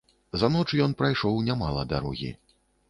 За 0.43 0.49
ноч 0.55 0.65
ён 0.85 0.97
прайшоў 1.03 1.39
нямала 1.51 1.89
дарогі. 1.95 2.37